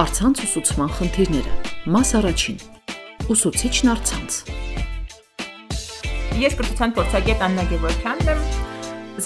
[0.00, 1.54] Արցանց ուսուցման խնդիրները։
[1.92, 2.54] Մաս առաջին։
[3.34, 4.36] Ուսուցիչն արցանց։
[6.40, 8.40] Ես կրթության փորձագետ Աննա Գևորքյանն եմ։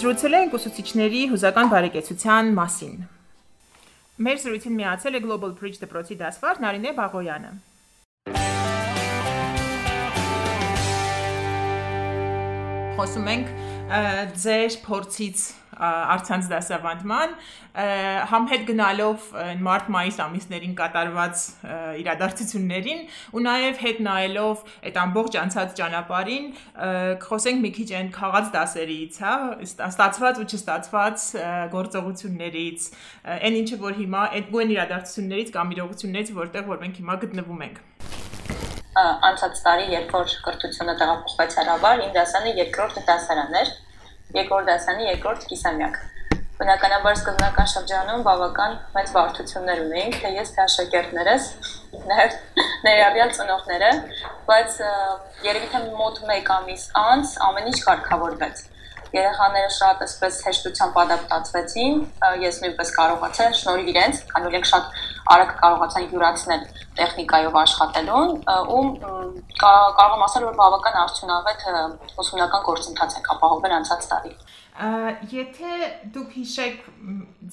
[0.01, 2.97] Զրուցել ենք ուսուցիչների հուզական բարեկեցության մասին։
[4.27, 7.53] Մեր զրույցին միացել է Global Bridge դպրոցի դասվար Նարինե Բաղոյանը։
[12.99, 15.41] Խոսում ենք ձեր փորձից
[15.75, 17.33] արցանց դասավանդման
[18.31, 19.25] համ հետ գնալով
[19.67, 21.43] մարտ-մայիս ամիսներին կատարված
[22.01, 23.03] իրադարձություններին
[23.35, 26.47] ու նաև հետ նայելով այդ ամբողջ անցած ճանապարհին
[27.27, 29.35] խոսենք մի քիչ այն խաղաց դասերից, հա,
[29.91, 31.27] ստացված ու չստացված
[31.75, 32.87] գործողություններից,
[33.35, 37.83] այն ինչը որ հիմա այդ գույն իրադարձություններից կամ իրողություններից, որտեղ որ մենք հիմա գտնվում ենք
[38.95, 43.71] անցած տարի երբ որ կրթությունը տեղափոխվեց հրավար, իմ դասանը երկրորդ դասարանն էր
[44.39, 45.97] երկրորդ դասանի երկրորդ կիսամյակ։
[46.55, 51.49] Բնականաբար սկզբնական շրջանում բավական մեծ բարդություններ ունեինք, թե ես թե աշակերտներս,
[52.11, 52.37] նաև
[52.87, 53.91] ներառյալ ծնողները,
[54.51, 54.79] բայց
[55.49, 58.63] երևի թե մոտ 1 ամիս անց ամեն ինչ կարգավորվեց
[59.15, 62.01] երեխաները շատ էսպես հեշտությամբ ադապտացվեցին,
[62.43, 64.97] ես նույնպես կարողացա շնորհիվ իրենց, քանի որ շատ
[65.33, 66.65] արագ կարողացան յուրացնել
[66.99, 68.33] տեխնիկայով աշխատելուն
[68.75, 68.83] ու
[69.61, 71.65] կարող եմ ասել որ բավական արդյունավետ
[72.25, 74.35] ուսումնական գործընթաց ենք ապահովել անցած տարի։
[75.31, 75.73] Եթե
[76.15, 76.79] դուք հիշեք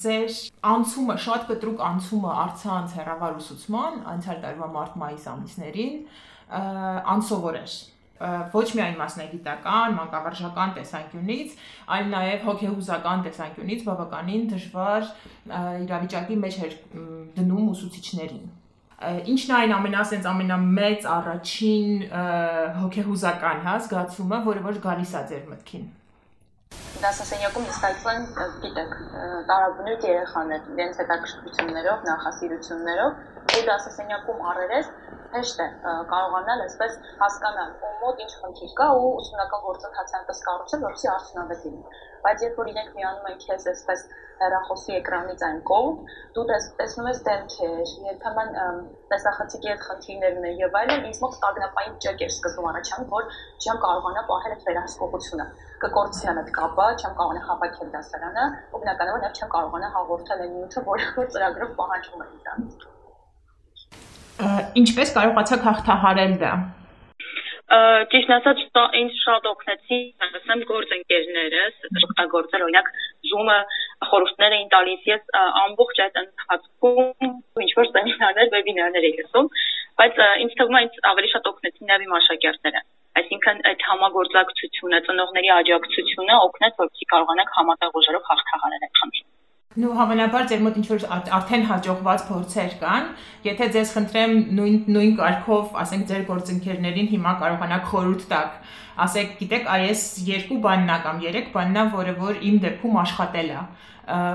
[0.04, 0.36] ձեր
[0.72, 5.94] անցումը, շատ կտրուկ անցումը արցանց հերավար ուսուցման անցյալ տարվա մարտ-մայիս ամիսներին,
[7.14, 7.76] անսովոր էր
[8.52, 11.54] ոչ միայն մասնագիտական, մանկավարժական տեսանկյունից,
[11.96, 15.08] այլ նաև հոգեհուզական տեսանկյունից բավականին դժվար
[15.86, 16.76] իրավիճակի մեջ էր
[17.38, 18.50] դնում ուսուցիչներին
[19.02, 21.88] ինչն այն ամենասենց ամենամեծ առաջին
[22.82, 25.90] հոգեհուզական հա զգացումը, որը որ գալիս է ձեր մտքին
[27.02, 28.26] դասասենյակում նստածան,
[28.62, 28.92] գիտեք,
[29.48, 34.92] տարաբնույթ երեխաներ, իրենց հետաքրքրություններով, նախասիրություններով, ու դասասենյակում առերես
[35.32, 35.66] հեշտ է
[36.12, 41.64] կարողանալ այսպես հասկանալ ում մոտ ինչ խնդիր կա ու ուսումնական գործընթացը այնպես կառուցել, որպեսզի արդյունավետ
[41.66, 44.04] լինի։ Բայց երբ որ իրենք միանում են քեզ այսպես
[44.42, 45.96] հեռախոսի էկրանից այն կողմ,
[46.36, 48.52] դու տեսնում ես դեմքեր, երբեմն
[49.12, 53.28] տեսախցիկի հետ խնդիրներ ունեն եւ այլն, ինձ մոտ ստագնապային ճեկ էր սկզբում առաջանում, որ
[53.62, 55.46] չեմ կարողանա պահել այդ վերահսկողությունը։
[55.82, 61.12] Կկորցնեմ այդ կապը, չեմ կարողանա հավաքել դասարանը, ու բնականաբար չեմ կարողանա հաղորդել այն նյութը, որը
[61.18, 62.91] որ ծրագրով պահանջում է ինձանից
[64.82, 66.52] ինչպես կարողացաք հաղթահարել դա
[68.12, 68.62] ճիշտ ասած
[69.00, 72.90] ինձ շատ օգնեցին ասեմ գործընկերներս օգտագործել օրինակ
[73.30, 73.58] Zoom-ը
[74.10, 75.30] խորհուրդներ էին տալիս ես
[75.62, 79.48] ամբողջ այդ ընթացքում ինչ որ սեմինարներ, վեբինարներ էի լսում,
[80.02, 82.84] բայց ինձ թվում է ինձ ավելի շատ օգնեցին նաև իմ աշակերտները
[83.20, 89.31] այսինքն այդ համագործակցությունը, ծնողների աջակցությունը օգնեց, որպեսզի կարողանանք համատեղ ուժերով հաղթահարել այդ խնդիրը։
[89.72, 93.06] Նու հավանաբար ձեր մոտ ինչ որ արդեն հաջողված փորձեր կան,
[93.46, 98.58] եթե ձեզ խնդրեմ նույն նույն կարգով, ասենք ձեր գործընկերներին հիմա կարողանաք խորհուրդ տակ,
[99.06, 103.48] ասեք, գիտեք, այս երկու բանն է կամ երեք բանն է, որը որ իմ դեպքում աշխատել
[103.52, 103.62] է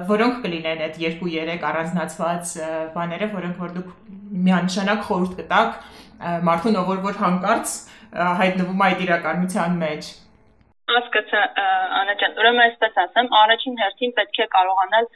[0.09, 2.51] որոնք կլինեն այդ 2-3 առանձնացված
[2.97, 3.89] բաները, որոնք որ դուք
[4.47, 5.81] միանշանակ խորհուրդ կտաք
[6.47, 7.73] մարդուն, ով որ հանկարծ
[8.41, 10.09] հայտնվում այդ իրականության մեջ։
[10.87, 11.39] Հասկացա,
[11.99, 15.09] Անա ջան, ուրեմն այսպես ասեմ, առաջին հերթին պետք է կարողանալ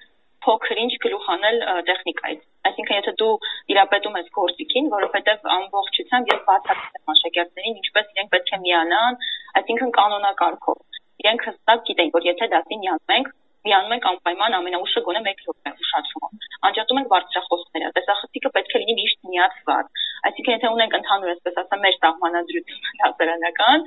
[0.45, 1.57] փոքր-ինչ գլուխ անել
[1.89, 3.33] տեխնիկայից։ Այսինքն, եթե դու
[3.73, 9.19] իրապետում ես գործիքին, որովհետև ամբողջությամբ ես բացատրել եմ աշակերտներին, ինչպես իրենք պետք է միանան,
[9.61, 13.31] այսինքն կանոնակարգով։ Իրենք հստակ գիտեն, որ եթե դասին միանում ենք,
[13.65, 18.95] միանում ենք անպայման ամենաուշը գոնե 1 րոպե ուշացումով։ Անջատում ենք բարձրախոսները, տեսախցիկը պետք է լինի
[19.01, 19.91] միշտ միացված։
[20.29, 23.85] Այսինքն, եթե ունենք ընդհանուր, այսպես ասեմ, մեր սահմանադրությունը դասարանական,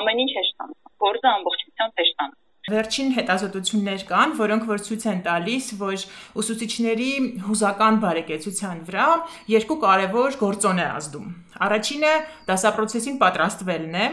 [0.00, 0.70] ամեն ինչ հեշտ է։
[1.04, 2.39] Գործը ամբողջությամբ հեշտ է
[2.70, 6.04] Վերջին հետազոտություններ կան, որոնք որ ցույց են տալիս, որ
[6.42, 7.10] ուսուցիչների
[7.46, 9.08] հուզական բարեկեցության վրա
[9.54, 11.26] երկու կարևոր գործոն է ազդում։
[11.66, 12.12] Առաջինը
[12.50, 14.06] դասապրոցեսին պատրաստվելն է,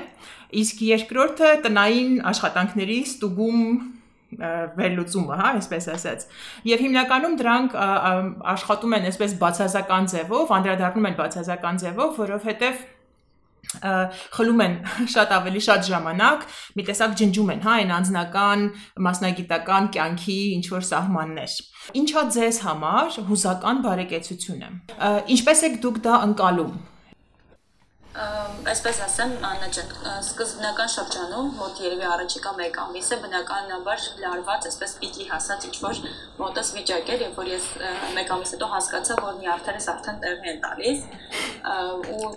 [0.64, 3.64] իսկ երկրորդը տնային աշխատանքների ստուգում
[4.28, 6.24] վերլուծումը, հա, այսպես ասած։
[6.68, 7.76] Եվ հիմնականում դրանք
[8.54, 12.82] աշխատում են այսպես բացասական ձևով, անդրադառնում են բացասական ձևով, որովհետև
[14.38, 14.76] խլում են
[15.14, 16.46] շատ ավելի շատ ժամանակ,
[16.78, 18.68] մի տեսակ ջնջում են, հա, այն անձնական
[19.08, 21.58] մասնագիտական կյանքի ինչ որ սահմաններ։
[22.02, 24.70] Ինչա ձեզ համար հուզական բարեկեցությունը։
[25.38, 26.78] Ինչպես եք դուք դա ընկալում
[28.18, 29.92] այսպես ասեմ, Աննա ջան,
[30.26, 36.00] սկզբնական շրջանում մոտ երևի առաջիկա 1 ամիսը բնականաբար լարված, այսպես պիկի հասած ինչ որ
[36.40, 40.60] մոտս վիճակ էր, երբ որ ես 1 ամիս հետո հասկացա, որ նյարդերս արդեն տեղի են
[40.66, 41.06] տալիս
[42.18, 42.32] ու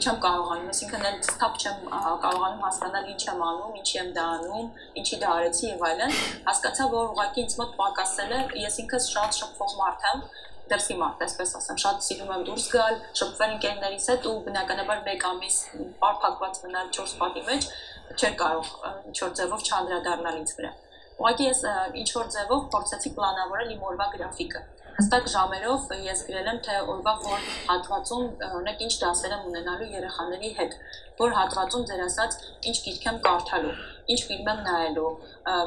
[0.00, 1.86] չեմ կարողանում, այսինքն էլ ստապ չեմ
[2.24, 4.66] կարողանում հասկանալ ինչ եմ անում, ինչի եմ դա անում,
[5.02, 6.18] ինչի դա արեցի եւ այլն։
[6.48, 10.26] Հասկացա, որ ուղղակի ինձ մոտ պակասել է, ես ինքս շատ շփվող մարդ եմ
[10.70, 15.26] դրսի մարդ, այսպես ասեմ, շատ սիրում եմ դուրս գալ, շփվել ընկերներիս հետ ու բնականաբար 1
[15.30, 15.58] ամիս
[16.02, 17.68] բարփակված մնալ 4 պատի մեջ
[18.16, 18.72] չէր կարող
[19.10, 20.72] ինչ որ ձևով չանդրադառնալ ինձ վրա։
[21.16, 21.60] Ուղղակի ես
[22.02, 24.64] ինչ որ ձևով փորձեցի պլանավորել իմ օրվա գրաֆիկը
[24.96, 30.52] հստակ ժամերով ես գրել եմ թե օրվա որ հատվածում օրինակ ինչ դասեր եմ ունենալու երեխաների
[30.60, 30.76] հետ,
[31.20, 32.38] որ հատվածում ձեր ասած
[32.70, 33.74] ինչ գիրք եմ կարդալու,
[34.14, 35.12] ինչ ֆիլմ եմ նայելու,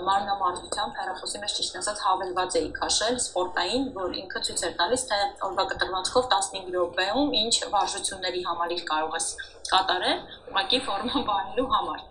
[0.10, 5.20] մարմնամարզությամբ հեռախոսի մեջ ճիշտ ասած հավելված էի քաշել սպորտային, որ ինքը ցույց էր տալիս թե
[5.50, 9.28] օրվա կտրվածքով 15 րոպեում ինչ վարժությունների համալիր կարող ես
[9.74, 12.09] կատարել, ուղղակի ֆորմա բանելու համար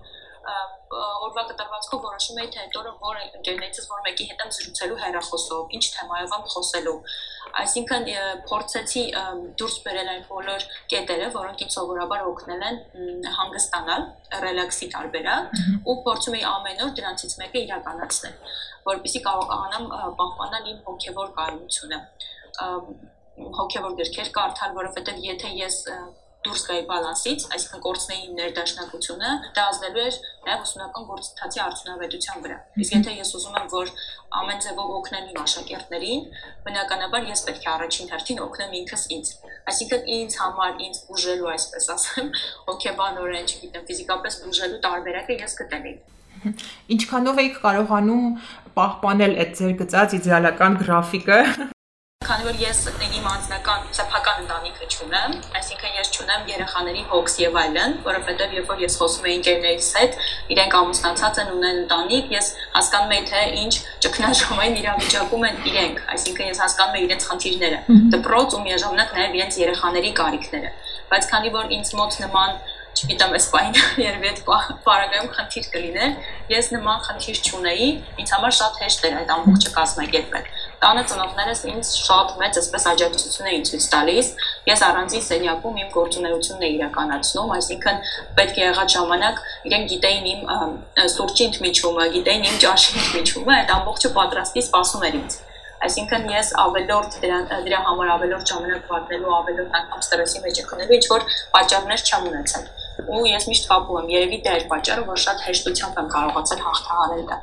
[0.49, 5.75] օրվա կտրվածքով որոշում էի թե այդ օրը որ ընկերներիցս որ մեկի հետ եմ զրուցելու հեռախոսով,
[5.79, 6.95] ինչ թեմայով եմ խոսելու։
[7.59, 8.09] Այսինքն
[8.49, 9.03] փորձեցի
[9.61, 12.81] դուրս բերել այն բոլոր կետերը, որոնք ինձ սովորաբար օգնել են
[13.39, 14.06] հանգստանալ,
[14.45, 18.37] ռելաքսի տարբերակ ու փորձում էի ամեն օր դրանցից մեկը իրականացնել,
[18.89, 19.91] որպեսզի կարողանամ
[20.23, 22.00] պահպանալ իմ հոգևոր կայունությունը
[23.59, 25.77] հոգևոր գրքեր կարդալ, որովհետև եթե ես
[26.46, 30.19] դուրս գայի բալանսից, այսինքն կորցնեի ներդաշնակությունը, դա ազդելու էր
[30.49, 33.90] նաև ուսումնական գործընթացի արդյունավետության վրա։ Իսկ եթե ես ուզում եմ, որ
[34.38, 36.23] ամեն ձևով օգնեմ իմ աշակերտներին,
[36.69, 39.32] բնականաբար ես պետք է առաջին հերթին օգնեմ ինքս ինձ։
[39.73, 42.31] Այսինքն ինձ համար ինձ բուժելու, այսպես ասեմ,
[42.69, 45.99] հոգեբանորեն, չգիտեմ, ֆիզիկապես բուժելու տարբերակը ես գտել եմ
[46.94, 48.29] ինչքանով եք կարողանում
[48.79, 51.40] պահպանել այդ ձեր գծած իդեալական գրաֆիկը
[52.29, 52.79] քանի որ ես
[53.17, 58.82] իմ անձնական սեփական ընտանիքը չունեմ, այսինքն ես չունեմ երեխաների հոգս եւ այլն, որովհետեւ երբ որ
[58.85, 60.19] ես խոսում եմ ընկերներիս հետ,
[60.53, 63.75] իրենք ամուսնացած են, ունեն ընտանիք, ես հասկանում եմ թե ինչ
[64.05, 67.79] ճգնաժամային իրավիճակում են իրենք, այսինքն ես հասկանում եմ իրենց խնդիրները,
[68.12, 70.75] դպրոց ու միաժամանակ նաեւ իրենց երեխաների կարիքները։
[71.09, 72.61] Բայց քանի որ ինձ մոտ նման
[72.99, 74.41] չգիտեմ, այս պայն երևի այդ
[74.85, 76.14] պարագայում խնդիր կլիներ։
[76.50, 77.88] Ես նման խնդիր չունեի,
[78.19, 80.49] ինձ համար շատ հեշտ էր այդ ամբողջը կազմակերպել։
[80.79, 84.29] Տանը ծնողներս ինձ շատ մեծ այսպես աջակցություն էին ցույց տալիս։
[84.69, 87.99] Ես առանձին սենյակում իմ գործունեությունն էի իրականացնում, այսինքն
[88.39, 90.47] պետք է եղած ժամանակ իրենք գիտեին իմ
[91.19, 95.39] սուրճի ընդմիջումը, գիտեին իմ ճաշի ընդմիջումը, այդ ամբողջը պատրաստի սպասում էր ինձ
[95.79, 101.27] Այսինքն ես ավելորդ դրա համար ավելորդ ժամանակ վատնելու, ավելորդ անգամ ստրեսի մեջ քնելու ինչ որ
[101.53, 106.03] պատճառներ չեմ ունեցել ու ես միշտ կապում եմ երևի դա էր պատճառը որ շատ հեշտությամբ
[106.03, 107.39] եմ կարողացել հաղթահարել դա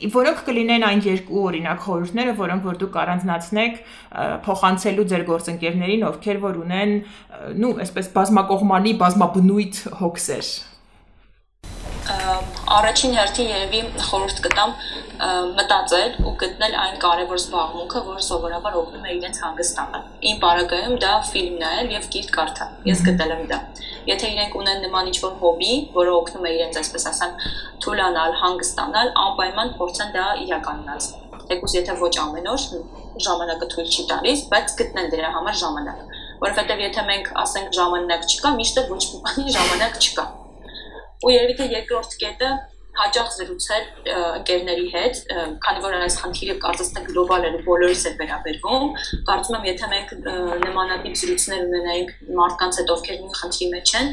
[0.00, 3.78] Որոնք կլինեն այն երկու օրինակ խորհուրդները, որոնք որ դուք առանձնացնեք
[4.46, 6.96] փոխանցելու ձեր գործընկերներին, ովքեր որ ունեն,
[7.60, 10.52] նու, այսպես բազմակողմանի, բազմաբնույթ հոգսեր
[12.70, 14.74] առաջին հերթին երևի խորհուրդ կտամ
[15.58, 21.12] մտածել ու գտնել այն կարևոր զբաղմունքը, որը սովորաբար օգնում է իրենց հանգստանալ։ Իմ բարակայում դա
[21.30, 23.58] ֆիլմ նայել եւ գիրք կարդալ։ Ես գտել եմ դա։
[24.08, 27.34] Եթե իրենք ունեն նման ինչ-որ հոբի, որը օգնում է իրենց, այսպես ասեմ,
[27.84, 32.66] թուլանալ, հանգստանալ, անպայման փորձեն դա իրականացնել։ Թեկուզ եթե ոչ ամեն օր
[33.26, 38.52] ժամանակը թույլ չի տալիս, բայց գտնել դրա համար ժամանակ որովհետև եթե մենք ասենք ժամանակ չկա,
[38.60, 40.24] միշտ ոչ մի բանի ժամանակ չկա
[41.20, 42.50] ու երևի թե երկրորդ կետը
[43.00, 43.84] հաջող զրուցել
[44.40, 45.20] ընկերների հետ,
[45.64, 48.86] քանի որ այս խնդիրը կարծես թե գլոբալ է, բոլորիս է վերաբերվում,
[49.30, 50.14] կարծում եմ, եթե մենք
[50.64, 54.12] նմանատիպ զրույցներ ունենայինք մարդկանց հետ, ովքեր նույն խնդրի մեջ են,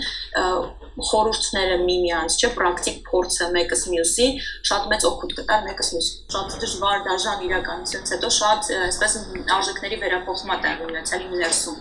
[1.07, 4.27] խորհուրդները միմյանց, չէ, պրակտիկ փորձը մեկս մյուսի
[4.71, 9.17] շատ մեծ օգուտ կտար մեկս մյուս։ Շատ դժվար դաժան իրականությունից հետո շատ այսպես
[9.57, 11.77] արժեքների վերափոխում է տեղի ունեցել ներսում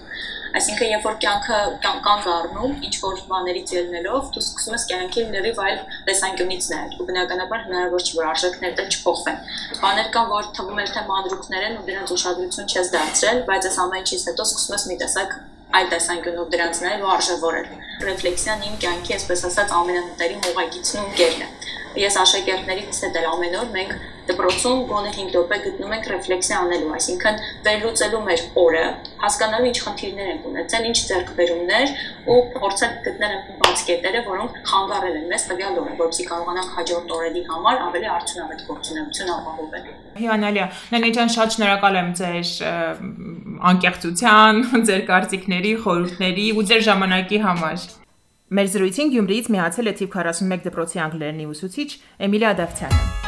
[0.57, 5.61] Այսինքն, երբ որ կյանքը կանգ առնում, ինչ որ բաներից ելնելով, դու սկսում ես կյանքին լրիվ
[5.67, 9.43] այլ տեսանկյունից նայել։ Ու բնականաբար հնարավոր չէ որ արժեքներդ էլ չփոխվեն։
[9.83, 13.79] Բաներ կան, որ թվում է թե մանրուքներ են ու դրանց ուշադրություն չես դարձրել, բայց այս
[13.87, 15.37] ամեն ինչից հետո սկսում ես մի տեսակ
[15.77, 17.71] այլ տեսանկյունով դրանց նայել ու արժևորել։
[18.07, 21.49] Ռեֆլեքսիան իմ կյանքի, այսպես ասած, ամենամտերիմ ուղղագիծն ու ընկերն է։
[22.07, 23.93] Ես աշակերտներից հետ էլ ամեն օր մենք
[24.27, 28.85] դպրոցում գոնե 5 րոպե գտնում ենք ռեֆլեքսիա անելու, այսինքն վերլուծելու մեր օրը,
[29.23, 31.93] հասկանալու ինչ խնդիրներ են ունեցել, ինչ ձեռքբերումներ
[32.27, 37.45] ու փորձել գտնել բաց կետերը, որոնք խանգարել են մեզ տվյալ օրը, որովհետեւ կարողանանք հաջորդ օրերի
[37.51, 40.67] համար ավելի արդյունավետ գործունեություն ապահովել։ Հիանալիա։
[40.97, 42.51] Նենե ջան, շատ շնորհակալ եմ ձեր
[43.71, 47.87] անկեղծության, ձեր կարծիքների, խորհուրդների ու ձեր ժամանակի համար։
[48.57, 51.91] Մեր զրույցին Գյումրիից միացել է թիվ 41 դպրոցի անգլերենի ուսուցիչ
[52.31, 53.26] Էմիլիա Ադավցյանը։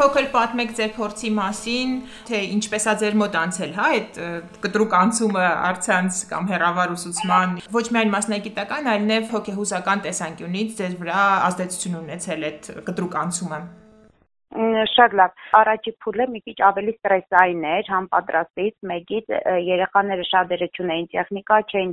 [0.00, 1.90] փոքր պատմեք ձեր փորձի մասին,
[2.30, 4.20] թե ինչպես է ձեր մոտ անցել, հա, այդ
[4.64, 12.00] կտրուկ անցումը արցանց կամ հերավար ուսուցման, ոչ միայն մասնագիտական, այլև հոգեհուսական տեսանկյունից ձեր վրա ազդեցություն
[12.00, 13.60] ունեցել այդ կտրուկ անցումը
[14.90, 19.30] շատ լավ առաջի փուլը մի քիչ ավելի ստրեսային էր համ պատրաստից մեկից
[19.66, 21.92] երեխաները շատ դեր չունեին տեխնիկա չէին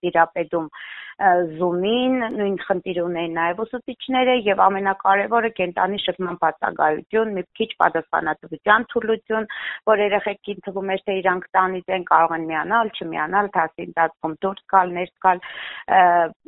[0.00, 0.70] դիրապետում
[1.20, 9.48] Zoom-ին, նույն խնդիրը ունեն նաև ուսուցիչները եւ ամենակարևորը կենտանի շփման բացակայություն, մի քիչ պատասխանատվության թուլություն,
[9.90, 14.64] որ երեխեքին թվում էր թե իրանք տանից են կարող են միանալ, չմիանալ, դասի ընթացքում դուրս
[14.72, 15.44] գալ, ներս գալ,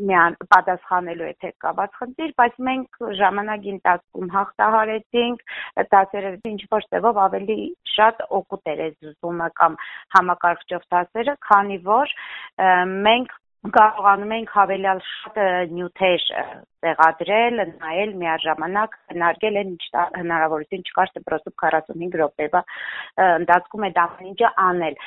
[0.08, 5.46] միան պատասխանելու եթե կապած խնդիր, բայց մենք ժամանակի ընթացքում հաղթահարեցինք,
[5.92, 7.60] դասերը ինչ որ ձևով ավելի
[7.92, 8.82] շատ օգուտ էր
[9.20, 9.76] Zoom-ը կամ
[10.16, 12.16] համակարգչով դասերը, քանի որ
[13.04, 15.36] մենք կարողանում ենք հավելյալ շատ
[15.70, 16.22] նյութեր
[16.82, 19.84] տեղադրել, նայել միաժամանակ, հնարել են ինչ
[20.18, 22.62] հնարավորություն չկար դպրոցում 45 րոպեվա
[23.38, 24.98] ընթացքում այդ ամեն ինչը անել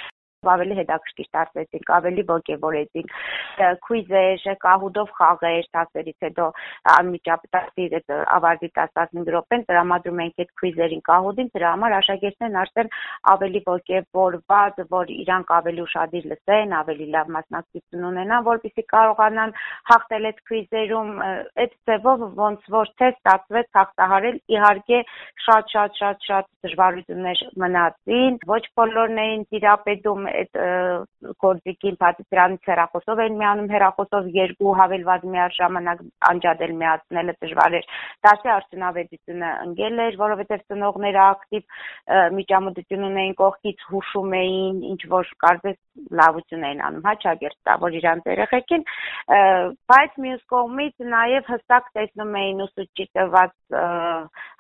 [0.54, 3.16] ավելի հետաքրքիր դարձրեցինք, ավելի ոգևորեցինք
[3.86, 6.46] քույզեր, կահուդով խաղեր, դասերից հետո
[6.96, 12.92] անմիջապես այդ ավարտի 10-15 րոպեն տրամադրում ենք այդ քույզերին կահուդին, դրա համար աշակերտներն արդեն
[13.36, 19.56] ավելի ոգևորված, որ իրանք ավելի ուշադիր լսեն, ավելի լավ մասնակցություն ունենան, որպեսզի կարողանան
[19.92, 25.00] հաղթել այդ քույզերում այդ ձևով ոնց որ թե ստացվեց հաղթահարել իհարկե
[25.46, 30.60] շատ շատ շատ շատ դժվարություններ մնացին ոչ բոլորն էին տիրապետում այդ
[31.44, 37.90] գործիքին բացի դրանից հեռախոսով են միանում հեռախոսով երկու հավելված միաժամանակ անջատել միացնելը դժվար էր
[38.28, 41.64] դասի արդյունավետությունը ընկել էր որովհետև ծնողները ակտիվ
[42.40, 45.80] միջամտություն ունեին կողքից հուշում էին ինչ որ կարծես
[46.20, 48.84] լավություն էին անում հա չագերտ տա որ իրանց երեխեքին
[49.92, 53.54] բայց մյուս կողմից նաև հստակ տեսնում էին ուսուցչի տված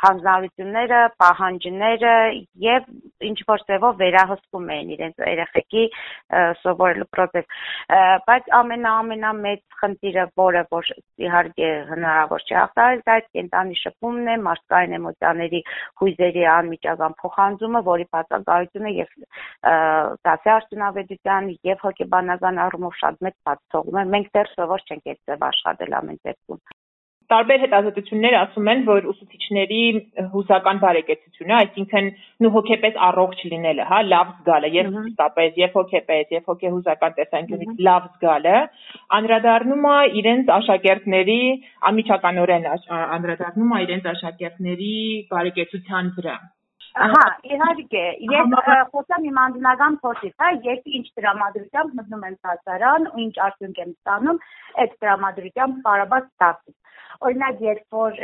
[0.05, 2.13] հանձնարարությունները պահանջները
[2.65, 2.89] եւ
[3.29, 5.83] ինչ որ ձևով վերահսկում էին իրենց երեխեքին ուղղակի
[6.61, 7.45] սովորելու process
[8.27, 10.91] բայց ամենաամենամեծ խնդիրը որը որ
[11.25, 15.61] իհարկե հնարավոր չէ հաղթահարել դա այդ կենտանի շփումն է մարդկային էմոցիաների
[16.01, 19.11] հույզերի անմիջական փոխանցումը որի բացակայությունը եւ
[20.29, 25.21] դասի արդյունավետության եւ հոգեբանական առումով շատ մեծ բաց թողում է մենք դեռ սովոր չենք այդ
[25.31, 26.65] ձև աշխատել ամեն դեպքում
[27.31, 29.81] տարբեր հետազոտություններ ասում են, որ ուսուցիչների
[30.33, 32.09] հուսական բարեկեցությունը, այսինքն
[32.45, 38.09] նու հոգեպես առողջ լինելը, հա, լավ զգալը, եւ հստապես, եւ հոգեպես, եւ հոգեհուզական տեսանկյունից լավ
[38.11, 38.57] զգալը,
[39.19, 41.39] անդրադառնում է իրենց աշակերտների
[41.91, 44.93] անմիջականորեն անդրադառնում է իրենց աշակերտների
[45.33, 46.37] բարեկեցության վրա։
[46.95, 48.01] Ահա, իհարկե,
[48.31, 48.53] ես
[48.91, 53.91] խոսեմ իմ անձնական փորձից, հա, ես ինչ դրամատրությամբ մտնում եմ դասարան ու ինչ արդյունք եմ
[53.91, 54.39] ստանում,
[54.83, 56.75] այդ դրամատրությամբ բարաբաց դասից
[57.23, 58.17] Օրինակ, երբ որ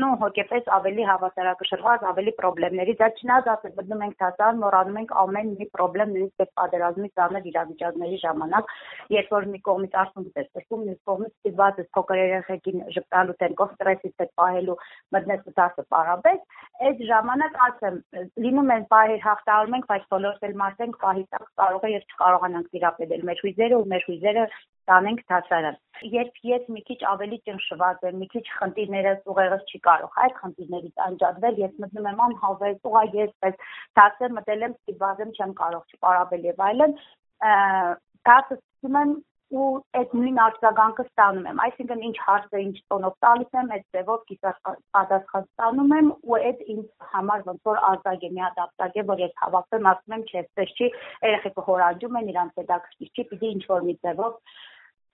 [0.00, 5.52] նո հոգեպես ավելի հավասարակշռված, ավելի խնդիրների, դա չնայած ասել, մտնում ենք դասարան, մոռանում ենք ամեն
[5.60, 8.72] մի խնդրեմ նույնիսկ այդ պատերազմի ծանր իրավիճակների ժամանակ,
[9.16, 13.74] երբ որ մի կողմից արցունք ես տրվում, մյուս կողմից ստիպված ես փոքր երեխեքին ժպտալու տենկով
[13.76, 14.78] ստրեսից հետ պահելու
[15.16, 16.40] մտնես դասը պարաբես,
[16.86, 18.00] այդ ժամանակ ասեմ,
[18.46, 22.72] լինում են պահեր հաղթահարում ենք, բայց բոլորս էլ մարդենք պահի տակ կարող է եւ չկարողանանք
[22.76, 24.46] տիրապետել մեր հույզերը ու մեր հույզերը
[24.90, 25.78] տանենք դասարան։
[26.14, 31.04] Երբ ես մի քիչ ավելի ճնշված եմ, մի քիչ խնդիրները ուղեղս չի կարող այդ խնդիրներից
[31.06, 33.62] անջատվել, ես մտնում եմ անհավես, ուղղակի ես
[34.00, 36.98] դասը մտել եմ, ստիպված եմ, չեմ կարող չպարաբել եւ այլն,
[38.26, 39.16] դասը սկսում եմ
[39.54, 44.24] ու այդ նույն արձագանքը ստանում եմ այսինքն ինչ հարցը ինչ տոնով տալիս եմ այդ ձևով
[44.96, 49.04] պատասխան ստանում եմ ու այդ ինձ համար ոնց որ արձակ է մի հատ արձակ է
[49.10, 50.88] որ ես հավաքեմ ասում եմ չէ այդպես չի
[51.30, 54.34] երեխեքը հորանջում են իրանց հետաքրքիր չի պիտի ինչ որ մի ձևով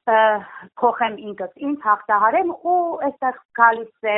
[0.03, 4.15] փոխեմ ինքս ինձ հաղթահարեմ ու այստեղ գալիս է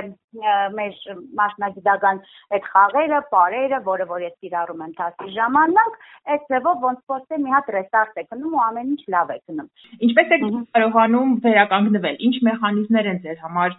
[0.76, 0.94] մեր
[1.40, 2.20] մասնագիտական
[2.56, 5.98] այդ խաղերը, բարերը, որը որ ես իրարում եմ դասի ժամանակ,
[6.34, 9.38] այդ ձևով ոնց որ թե մի հատ ռեստարտ է գնում ու ամեն ինչ լավ է
[9.44, 9.68] գնում։
[10.08, 10.46] Ինչպես եք
[10.78, 13.76] կարողանում վերականգնվել։ Ինչ մեխանիզմներ են ձեր համար,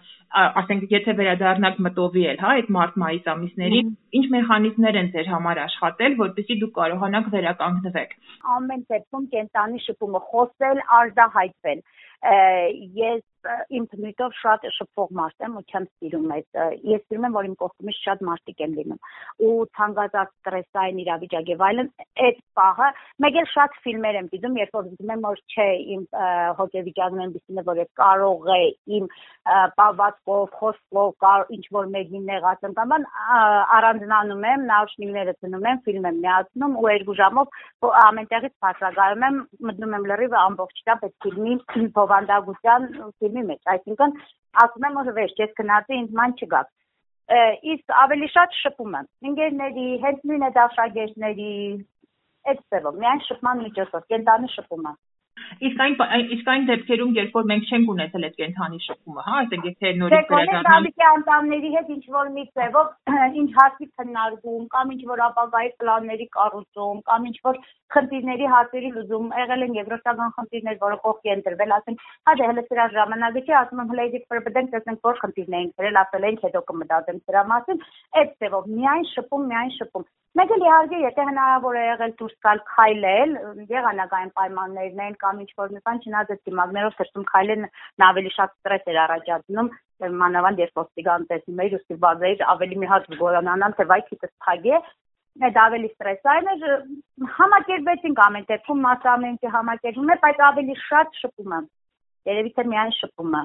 [0.62, 6.16] ասենք եթե վերադառնաք մտովի էլ, հա, այդ մարտ-մայիս ամիսներին, ինչ մեխանիզմներ են ձեր համար աշխատել,
[6.22, 8.16] որպեսզի դուք կարողանաք վերականգնվեք։
[8.56, 11.80] Ամեն դեպքում կենտանի շփումը խոսել, արտահայտվել
[12.24, 13.22] ես
[13.76, 16.60] իմ բնույթով շատ շփող մարդ եմ ու չեմ սիրում այդ
[16.92, 19.00] ես սիրում եմ որ իմ կողքումից շատ մարդիկ են լինում
[19.46, 21.90] ու ցանկացած ստրեսային իրավիճակ եւ այլն
[22.26, 22.90] այդ պահը
[23.26, 26.02] մեկ էլ շատ ֆիլմեր եմ դիտում երբ որ դիտում եմ որ չէ իմ
[26.60, 28.60] հոգեվիճակն այնպեսին է որ ես կարող է
[28.96, 29.08] իմ
[29.76, 31.16] պավածքով խոսքով
[31.56, 32.94] ինչ որ մեկին նեղացեմ կամ
[33.76, 37.56] առանձնանում եմ նաուշնիկները ծնում եմ ֆիլմ եմ միացնում ու երկու ժամով
[38.02, 39.38] ամենտեղից բացակայում եմ
[39.68, 41.56] մտնում եմ լրիվ ամբողջությամբ այդ ֆիլմի
[41.96, 42.88] բովանդակության
[43.20, 44.12] ֆիլմի ֆիլմի մեջ, այսինքն
[44.62, 46.68] ասում եմ որ վերջ, ես գնացի ինձ ման չգաք։
[47.72, 51.50] Իսկ ավելի շատ շփում եմ ընկերների, հենց նույն այդ աշակերտների
[52.46, 54.92] այդ ծևով, միայն շփման միջոցով, կենտանի շփումը։
[55.66, 55.94] Իսկ այն
[56.36, 60.30] իսկ այն դեպքերում, երբ որ մենք չենք ունեցել այդ կենթանի շփումը, հա, այսինքն եթե նորից
[60.32, 62.86] վերադառնալ Դե անդամների հետ ինչ որ մի ծևով
[63.40, 67.60] ինչ հարցի քննարկում կամ ինչ որ ապագայի պլանների կառուցում կամ ինչ որ
[67.96, 72.64] խնդիրների հարցերի լուծում, եղել են եվրոպական խնդիրներ, որը կողքի են դրվել, ասենք, հա դե հələ
[72.66, 77.30] սրա ժամանակի ասում եմ իսկ պրբդենք տեսնենք որ խնդիրներ են դրել, ասել ենք հետո կմտածենք
[77.30, 77.82] դրա մասին,
[78.20, 82.58] այդ ծևով միայն շփում, միայն շփում Մեկ էլ իհարկե, եթե հնարավոր է եղել դուրս գալ
[82.70, 83.30] քայլել,
[83.70, 87.64] եղանակային պայմաններն են կամ ինչ որ բան չնայած այդ դիմակներով թերթում քայլելն
[88.08, 89.70] ավելի շատ ստրես էր առաջացնում,
[90.24, 94.82] մանավանդ երբ ոստիգան տեսնում էի, ուստի բազեի ավելի մի հատ գորանանան, թե վայ քիթս թագե,
[95.46, 96.62] այդ ավելի ստրեսային էր,
[97.40, 101.64] համակերպեցինք ամեն դեպքում մասամենտի համակերպում է, բայց ավելի շատ շփումը։
[102.26, 103.42] Երևի թե միայն շփումը։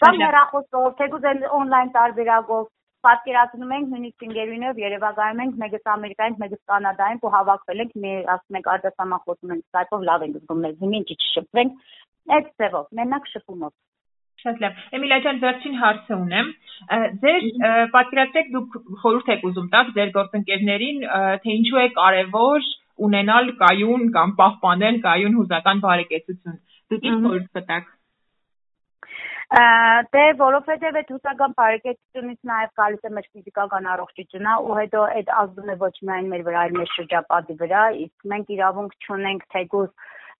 [0.00, 1.24] Շատ հեռախոսով, թեկուզ
[1.60, 2.68] օնլայն տարբերակով
[3.06, 8.58] պատկերացնում ենք նույնիսկ ընկերուներով Երևանայում ենք, մեկս Ամերիկայում, մեկս Կանադայում ու հավաքվել ենք, մի ասում
[8.60, 11.78] ենք արտասահմանխոսում ենք Skype-ով լավ ենք զգում, մեզ հիմա ինչ չշփվենք,
[12.36, 13.72] այդ ձևով, մենակ շփումով։
[14.40, 16.46] Շատ լավ։ Էմիլիա ջան, վերջին հարցը ունեմ։
[17.20, 17.46] Ձեր
[17.94, 21.02] պատկերացրեք դուք խորհուրդ եք ուզում տալ ձեր գործընկերներին,
[21.44, 22.68] թե ինչու է կարևոր
[23.10, 26.56] ունենալ կայուն կամ պահպանել կայուն հուզական բարեկեցություն։
[26.90, 27.92] Դուք ինչ խորհուրդ կտաք
[29.50, 35.72] Դե որովհետև այդ հուսական բարեկեցությունից նաև գալիս է մեր ֆիզիկական առողջությունը ու հետո այդ ազդում
[35.74, 39.90] է ոչ միայն մեր վրա, այլ մեր շրջապատի վրա, իսկ մենք իրավունք չունենք թեկուզ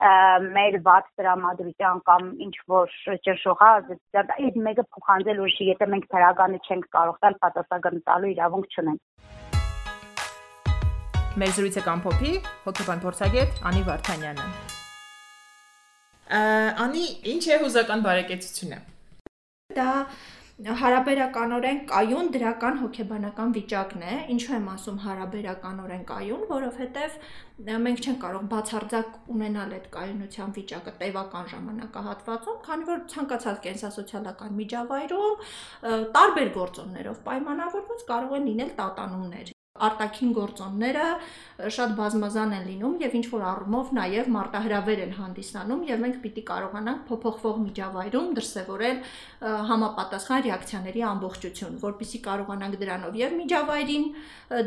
[0.00, 2.95] մեր վատ տրամադրության կամ ինչ որ
[3.26, 3.71] ճշողա
[4.17, 9.02] այդ մեկը փոխանցել ուրիշի եթե մենք դրականը չենք կարող տալ պատասխան տալու իրավունք չունենք
[11.40, 12.33] Մեր զրույցը կամ փոփի
[12.64, 14.47] հոգեբան փորձագետ Անի Վարդանյանը
[16.87, 18.81] Անի, ինչ է հուզական բարեկեցությունը
[19.78, 19.90] Դա
[20.60, 27.14] հարաբերականորեն կայուն դրական հոգեբանական վիճակն է։ Ինչու եմ ասում հարաբերականորեն կայուն, որովհետև
[27.84, 35.48] մենք չենք կարող բացարձակ ունենալ այդ կայունության վիճակը տևական ժամանակահատվածում, քանի որ ցանկացած կենսասոցիալական միջավայրում
[36.18, 39.56] տարբեր գործոններով պայմանավորված կարող են լինել տատանումներ
[39.87, 41.06] արտաքին գործոնները
[41.76, 46.44] շատ բազմազան են լինում եւ ինչ որ առումով նաեւ մարտահրավեր են հանդիսանում եւ մենք պիտի
[46.50, 48.99] կարողանանք փոփոխվող միջավայրում դրսեւորել
[49.70, 54.10] համապատասխան ռեակցիաների ամբողջություն, որpիսի կարողանանք դրանով եւ միջավայրին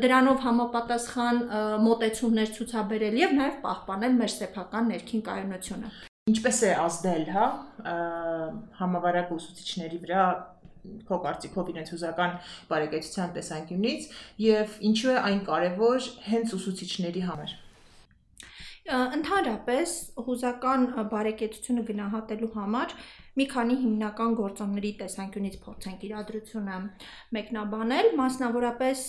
[0.05, 1.43] դրանով համապատասխան
[1.89, 7.45] մոտեցումներ ցուցաբերել եւ նաեւ պահպանել մեր սեփական ներքին կայունությունը։ Ինչպես է ազդել, հա,
[8.79, 10.27] համավարակ ուսուցիչների վրա
[11.09, 12.39] քո կարծիքով իրենց հուզական
[12.71, 14.07] բարեկեցության տեսանկյունից
[14.45, 17.59] եւ ինչու է այն կարեւոր հենց ուսուցիչների համար
[18.83, 19.91] Ընդհանրապես
[20.25, 22.95] հուզական բարեկեցությունը գնահատելու համար
[23.39, 26.79] մի քանի հիմնական գործոնների տեսանկյունից փորձենք իրադրությունը
[27.37, 29.05] մեկնաբանել, մասնավորապես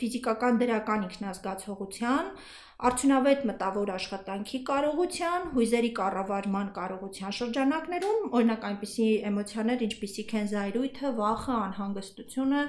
[0.00, 2.34] ֆիզիկական դրական ինքնազգացողության,
[2.74, 11.58] արդյունավետ մտավոր աշխատանքի կարողության, հույզերի կառավարման կարողության շրջանակներում, օրինակ այնպիսի էմոցիաներ, ինչպիսիք են զայրույթը, վախը,
[11.66, 12.64] անհանգստությունը,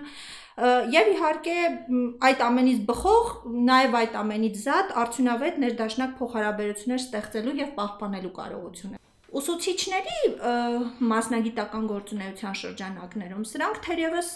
[0.96, 1.58] եւ իհարկե
[2.30, 3.32] այդ ամենից բխող,
[3.72, 9.05] նաեւ այդ ամենից զատ արդյունավետ ներդաշնակ փոխհարաբերություններ ստեղծելու եւ պահպանելու կարողությունը
[9.36, 10.19] ուսուցիչների
[11.12, 14.30] մասնագիտական գործունեության շրջանակներում սրանք թերևս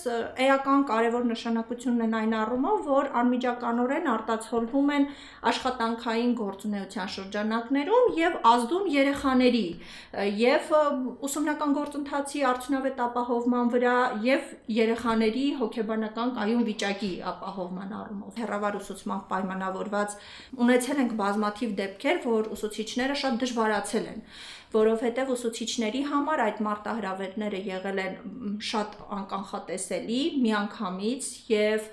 [0.45, 5.07] էական կարևոր նշանակություն ունեն այն առումով, որ անմիջականորեն արտացոլվում են
[5.51, 9.63] աշխատանքային գործունեության շրջանակներում եւ ազդում երեխաների
[10.43, 10.73] եւ
[11.29, 13.95] ուսումնական գործընթացի արդյունավետ ապահովման վրա
[14.27, 20.19] եւ երեխաների հոգեբանական կայուն վիճակի ապահովման առումով։ Հերավար ուսուցման պայմանավորված
[20.65, 24.23] ունեցել ենք բազմաթիվ դեպքեր, որ ուսուցիչները շատ դժվարացել են
[24.69, 28.17] որովհետև ուսուցիչների համար այդ մարտահրավերները եղել են
[28.69, 31.88] շատ անկանխատեսելի, միանգամից եւ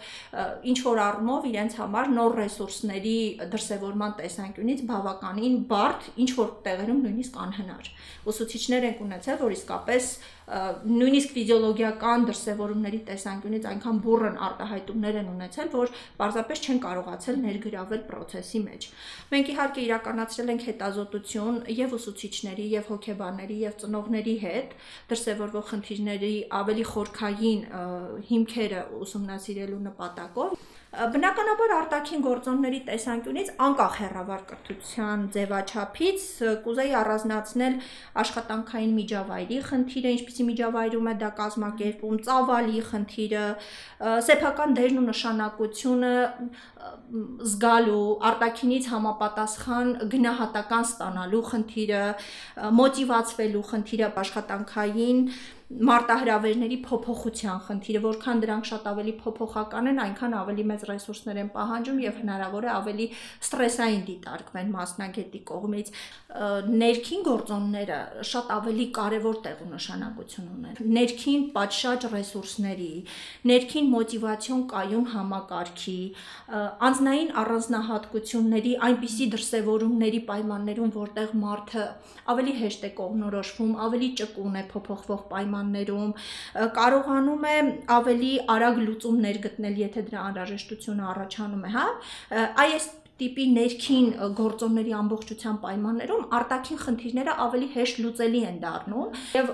[0.73, 3.17] ինչ որ առումով իրենց համար նոր ռեսուրսների
[3.57, 7.93] դրսևորման տեսանկյունից բավականին բարդ, ինչ որ տեղերում նույնիսկ անհնար։
[8.29, 10.11] Ուսուցիչներ են ունեցել, որ իսկապես
[10.47, 18.61] նույնիսկ ֆիզիոլոգիական դրսևորումների տեսանկյունից այնքան բուրըն արտահայտումներ են ունեցել, որ պարզապես չեն կարողացել ներգրավել process-ի
[18.67, 18.87] մեջ։
[19.35, 24.79] Մենք իհարկե իրականացրել ենք հետազոտություն եւ ուսուցիչների, եւ հոգեբանների եւ ծնողների հետ
[25.11, 27.61] դրսևորվող խնդիրների ավելի խորքային
[28.31, 30.59] հիմքերը ուսումնասիրելու նպատակով
[30.95, 36.27] Բնականաբար արտաքին գործոնների տեսանկյունից անկախ հերավար կրթության ձևաչափից
[36.67, 37.75] կուզեի առանձնացնել
[38.23, 43.45] աշխատանքային միջավայրի խնդիրը, ինչպիսի միջավայրում է դա կազմակերպում, ծավալի խնդիրը,
[44.31, 46.15] սեփական դերն ու նշանակությունը
[47.51, 52.03] զգալու, արտաքինից համապատասխան գնահատական ստանալու խնդիրը,
[52.81, 55.21] մոտիվացվելու խնդիրը աշխատանքային
[55.67, 61.99] մարտահրավերների փոփոխության խնդիրը, որքան դրանք շատ ավելի փոփոխական են, այնքան ավելի մեծ ռեսուրսներ են պահանջում
[62.05, 63.07] եւ հնարավոր է ավելի
[63.43, 65.91] ստրեսային դիտարկվեն մասնագետի կողմից։
[66.77, 67.99] Ներքին գործոնները
[68.31, 72.93] շատ ավելի կարևոր տեղ ու նշանակություն ունեն։ Ներքին պատշաճ ռեսուրսների,
[73.51, 76.01] ներքին մոտիվացիոն կայուն համակարգի,
[76.87, 81.87] անznային առանձնահատկությունների այնպիսի դրսևորումների պայմաններում, որտեղ մարդը
[82.37, 85.56] ավելի հեշտ է կողմնորոշվում, ավելի ճկուն է փոփոխվող պայմաններում,
[86.77, 87.57] կարողանում է
[87.97, 91.89] ավելի արագ լուծումներ գտնել, եթե դրա անհրաժեշտությունը առաջանում է, հա։
[92.67, 99.53] Այս տիպի ներքին գործոնների ամբողջության պայմաններում արտաքին խնդիրները ավելի հեշտ լուծելի են դառնում եւ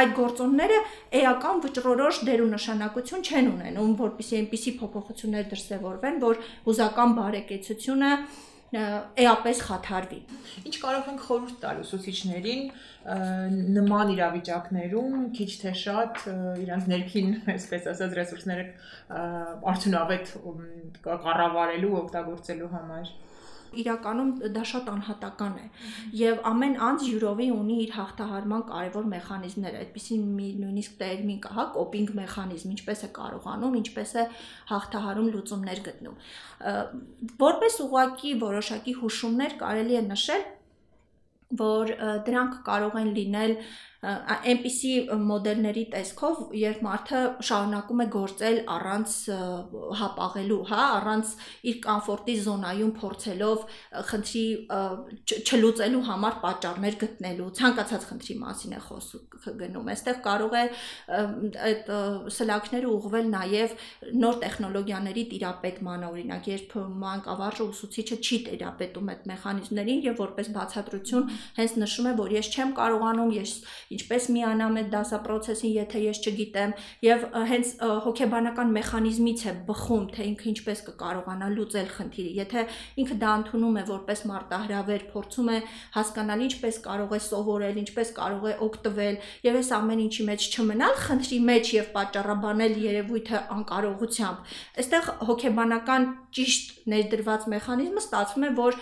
[0.00, 0.78] այդ գործոնները
[1.20, 8.14] էական վճռորոշ դեր ու նշանակություն չեն ունենում, որpիսի այնպիսի փոփոխություններ դրսևորվեն, որ հուզական բարեկեցությունը
[8.72, 10.18] էապես խաթարվի։
[10.68, 12.62] Ինչ կարող ենք խորհուրդ տալ ուսուցիչներին
[13.76, 16.22] նման իրավիճակներում քիչ թե շատ
[16.62, 18.64] իրանց ներքին, այսպես ասած, ռեսուրսները
[19.72, 20.32] արդյունավետ
[21.04, 23.12] կառավարելու, օգտագործելու համար
[23.82, 25.66] իրականում դա շատ անհատական է
[26.20, 31.66] եւ ամեն անձ յուրովի ունի իր հաղթահարման կարևոր մեխանիզմները այդպիսի մի նույնիսկ տերմին կա հա
[31.76, 34.26] կոպինգ մեխանիզմ ինչպես է կարողանում ինչպես է
[34.72, 36.16] հաղթահարում լուծումներ գտնում
[37.46, 40.44] որպես ուղակի որոշակի հուշումներ կարելի է նշել
[41.62, 41.90] որ
[42.26, 43.56] դրանք կարող են լինել
[44.02, 49.12] այնպիսի մոդելների տեսքով, երբ մարդը շարունակում է գործել առանց
[50.00, 51.34] հապաղելու, հա, առանց
[51.70, 53.62] իր կոմֆորտի զոնայում փորձելով
[54.08, 54.42] խնդրի
[55.46, 60.64] չլուծելու համար պատճառներ գտնելու, ցանկացած խնդրի մասին է խոսքը գնում։ Այստեղ կարող է
[61.70, 61.94] այդ
[62.42, 63.76] սլաքները ուղղվել նաև
[64.18, 71.78] նոր տեխնոլոգիաների տիրապետմանը, օրինակ, երբ մանկավարժը ուսուցիչը չի տիրապետում այդ մեխանիզմներին եւ որպես բացատրություն հենց
[71.82, 73.52] նշում է, որ ես չեմ կարողանում, ես
[73.96, 76.74] ինչպես միանամ այդ դասապրոցեսին, եթե ես չգիտեմ,
[77.06, 77.72] եւ հենց
[78.06, 82.64] հոգեբանական մեխանիզմից է բխում, թե ինքը ինչպես կկարողանա լուծել խնդիրը։ Եթե
[83.02, 85.58] ինքը դա ընդունում է որպես մարտահրավեր, փորձում է
[85.96, 90.94] հասկանալ ինչպես կարող է սովորել, ինչպես կարող է օգտվել եւ այս ամեն ինչի մեջ չմնալ
[91.02, 94.52] խնդրի մեջ եւ պատճառաբանել երևույթը անկարողությամբ։
[94.82, 98.78] Այստեղ հոգեբանական ճիշտ ներդրված մեխանիզմը ստացվում է, որ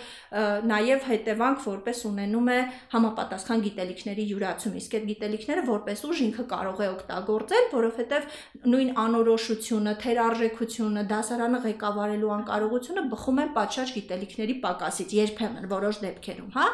[0.71, 2.59] նաև հետևանք որպես ունենում է
[2.93, 8.27] համապատասխան գիտելիքների յուրացում։ Իսկ այդ գիտելիքները որպես ուժ ինքը կարող է օգտագործել, որովհետև
[8.71, 16.69] նույն անորոշությունը, թերարժեքությունը, դասարանը ղեկավարելու անկարողությունը բխում են պատշաճ գիտելիքների պակասից, երբեմն որոշ դեպքերում, հա։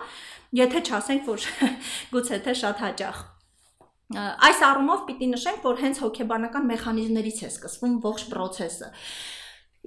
[0.57, 1.49] Եթե չասենք, որ
[2.13, 3.25] գուցե թե շատ հաճախ
[4.07, 8.87] Այս առումով պիտի նշենք, որ հենց հոգեբանական մեխանիզմներից է սկսվում ողջ process-ը։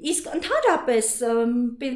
[0.00, 1.09] Իսկ ընդհանրապես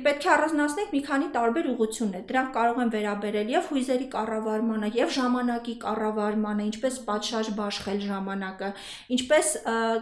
[0.04, 5.12] պետք է առանձնացնենք մի քանի տարբեր ուղություններ։ Դրանք կարող են վերաբերել եւ հույզերի կառավարմանը, եւ
[5.14, 8.68] ժամանակի կառավարմանը, ինչպես պատշաճ բաշխել ժամանակը,
[9.16, 9.52] ինչպես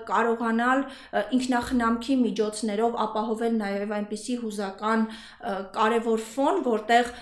[0.08, 0.82] կարողանալ
[1.38, 5.06] ինքնախնամքի միջոցներով ապահովել նաեւ այնպիսի հուզական
[5.78, 7.12] կարևոր ֆոն, որտեղ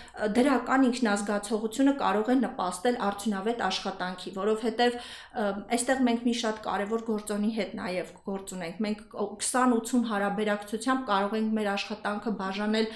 [0.40, 4.98] դրական ինքնազգացողությունը կարող է նպաստել արդյունավետ աշխատանքի, որովհետեւ
[5.76, 11.35] այստեղ մենք մի շատ կարևոր գործոնի հետ նաեւ գործ ունենք։ Մենք 20-80 հարաբերակ աջակցությամբ կարող
[11.38, 12.87] ենք մեր աշխատանքը բաժանել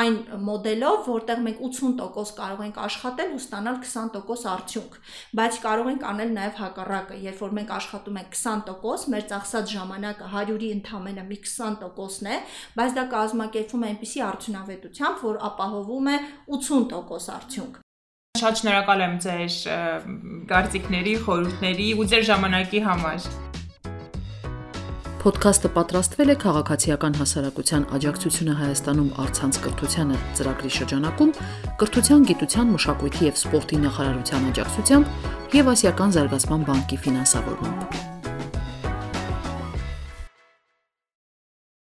[0.00, 0.16] այն
[0.48, 4.94] մոդելով, որտեղ մենք 80% կարող ենք աշխատել ու ստանալ 20% արդյունք,
[5.38, 10.30] բայց կարող ենք անել նաև հակառակը, երբ որ մենք աշխատում ենք 20%, մեր ծախսած ժամանակը
[10.32, 12.38] 100-ի ընդամենը մի 20%-ն է,
[12.78, 16.16] բայց դա կազմակերպվում է այնպիսի արդյունավետությամբ, որ ապահովում է
[16.58, 17.84] 80% արդյունք
[18.38, 19.56] Շատ շնորհակալ եմ ձեր
[20.52, 23.47] կարծիքների, խորհուրդների ու ձեր ժամանակի համար։
[25.18, 31.32] Պոդքասթը պատրաստվել է Քաղաքացիական հասարակության աջակցությունը Հայաստանում արցանց կրթությանը ծրագրի շրջանակում
[31.82, 38.16] Կրթության, գիտության, մշակույթի եւ սպորտի նախարարության աջակցությամբ եւ Ասիական զարգացման բանկի ֆինանսավորմամբ։